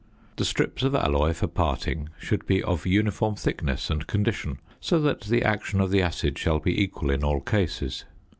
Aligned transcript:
The 0.37 0.45
strips 0.45 0.81
of 0.81 0.95
alloy 0.95 1.31
for 1.31 1.45
parting 1.45 2.09
should 2.17 2.47
be 2.47 2.63
of 2.63 2.87
uniform 2.87 3.35
thickness 3.35 3.91
and 3.91 4.07
condition 4.07 4.57
so 4.79 4.99
that 4.99 5.21
the 5.21 5.43
action 5.43 5.79
of 5.79 5.91
the 5.91 6.01
acid 6.01 6.39
shall 6.39 6.57
be 6.57 6.81
equal 6.81 7.11
in 7.11 7.23
all 7.23 7.39
cases. 7.39 8.05